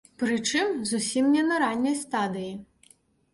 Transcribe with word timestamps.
Прычым, 0.21 0.71
зусім 0.91 1.27
не 1.35 1.43
на 1.51 1.59
ранняй 1.65 1.95
стадыі. 2.01 2.51